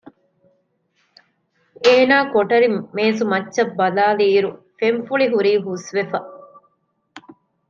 އޭނާ 1.85 2.17
ކޮޓަރި 2.33 2.67
މޭޒުމައްޗަށް 2.95 3.73
ބަލާލިއިރު 3.79 4.51
ފެންފުޅި 4.77 5.25
ހުރީ 5.33 5.53
ހުސްވެފަ 5.65 6.19